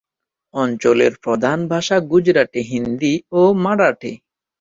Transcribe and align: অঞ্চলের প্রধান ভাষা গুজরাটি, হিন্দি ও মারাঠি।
অঞ্চলের 0.53 1.13
প্রধান 1.23 1.59
ভাষা 1.67 1.97
গুজরাটি, 2.11 2.61
হিন্দি 2.63 3.13
ও 3.31 3.41
মারাঠি। 3.63 4.13